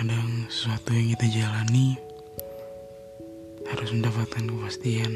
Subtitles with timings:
[0.00, 1.92] Kadang sesuatu yang kita jalani
[3.68, 5.12] harus mendapatkan kepastian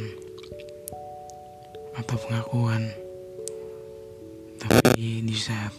[1.96, 2.92] atau pengakuan.
[4.60, 5.72] Tapi di saat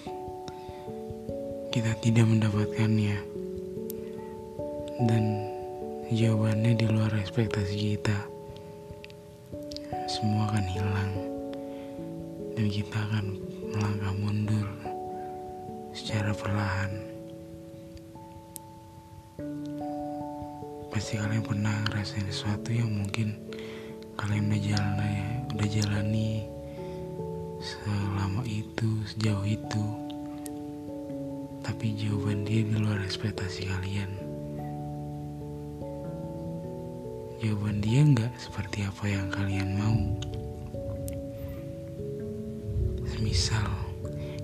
[1.70, 3.18] kita tidak mendapatkannya
[5.06, 5.54] dan
[6.10, 8.26] jawabannya di luar ekspektasi kita,
[10.10, 11.14] semua akan hilang
[12.58, 13.38] dan kita akan
[13.70, 14.68] melangkah mundur
[15.94, 17.15] secara perlahan.
[20.92, 23.36] Pasti kalian pernah ngerasain sesuatu yang mungkin
[24.16, 25.16] kalian udah jalani
[25.56, 26.30] udah jalani
[27.60, 29.86] selama itu sejauh itu.
[31.66, 34.12] Tapi jawaban dia di luar ekspektasi kalian.
[37.42, 40.00] Jawaban dia nggak seperti apa yang kalian mau.
[43.10, 43.66] Semisal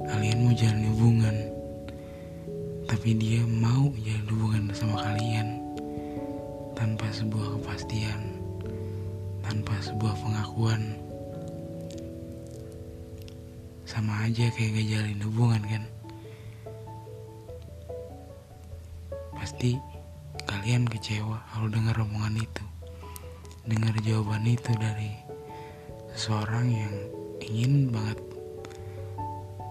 [0.08, 1.50] kalian mau jalan hubungan
[2.92, 5.64] tapi dia mau jalan hubungan sama kalian
[6.75, 8.36] tanpa sebuah kepastian,
[9.39, 11.00] tanpa sebuah pengakuan.
[13.88, 15.83] Sama aja kayak gak jalin hubungan kan.
[19.39, 19.80] Pasti
[20.44, 22.66] kalian kecewa kalau dengar omongan itu.
[23.72, 25.16] Dengar jawaban itu dari
[26.11, 26.95] seseorang yang
[27.39, 28.20] ingin banget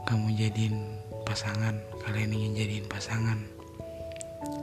[0.08, 0.76] kamu jadiin
[1.28, 3.38] pasangan, kalian ingin jadiin pasangan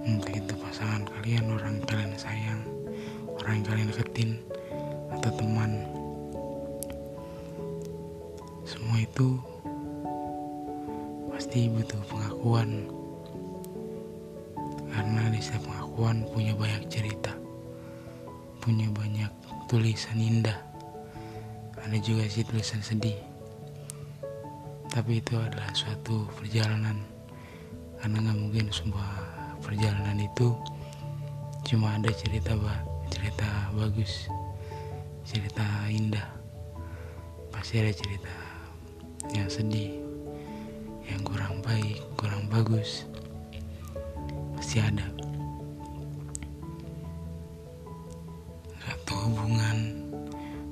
[0.05, 2.61] entah itu pasangan kalian orang kalian sayang
[3.37, 4.41] orang kalian deketin
[5.13, 5.85] atau teman
[8.67, 9.39] semua itu
[11.31, 12.91] pasti butuh pengakuan.
[14.91, 17.31] Karena di setiap pengakuan punya banyak cerita
[18.59, 19.31] punya banyak
[19.71, 20.57] tulisan indah
[21.87, 23.15] ada juga sih tulisan sedih.
[24.91, 26.99] Tapi itu adalah suatu perjalanan
[28.07, 29.11] karena nggak mungkin sebuah
[29.59, 30.55] perjalanan itu
[31.67, 32.79] cuma ada cerita bah
[33.11, 34.31] cerita bagus
[35.27, 36.23] cerita indah.
[37.51, 38.31] Pasti ada cerita
[39.35, 39.99] yang sedih
[41.03, 43.03] yang kurang baik kurang bagus.
[44.55, 45.03] Pasti ada.
[48.79, 49.77] Suatu hubungan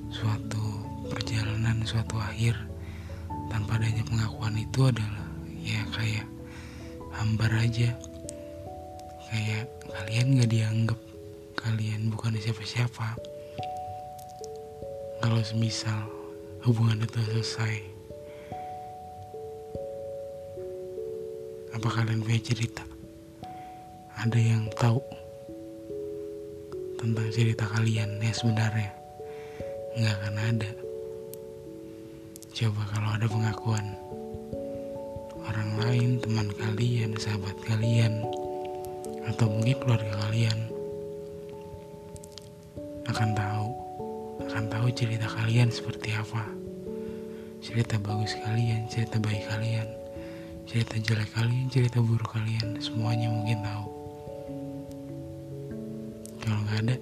[0.07, 0.63] suatu
[1.11, 2.55] perjalanan suatu akhir
[3.51, 5.27] tanpa adanya pengakuan itu adalah
[5.59, 6.31] ya kayak
[7.15, 7.95] hambar aja.
[9.31, 10.99] Kayak kalian gak dianggap
[11.59, 13.17] kalian bukan siapa-siapa.
[15.23, 16.05] Kalau semisal
[16.61, 17.75] hubungan itu selesai
[21.75, 22.83] apa kalian punya cerita?
[24.15, 25.01] Ada yang tahu
[27.01, 28.91] tentang cerita kalian ya sebenarnya?
[29.99, 30.71] Nggak akan ada.
[32.55, 33.85] Coba kalau ada pengakuan
[35.45, 38.25] orang lain teman kalian sahabat kalian
[39.29, 40.57] atau mungkin keluarga kalian.
[43.05, 43.67] Akan tahu
[44.49, 46.49] akan tahu cerita kalian seperti apa.
[47.61, 50.05] Cerita bagus kalian cerita baik kalian
[50.65, 53.85] cerita jelek kalian cerita buruk kalian semuanya mungkin tahu.
[56.41, 56.95] Kalau nggak ada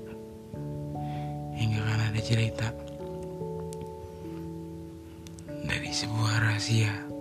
[1.55, 2.67] hingga akan ada cerita.
[5.63, 7.12] Dari sebuah rahasia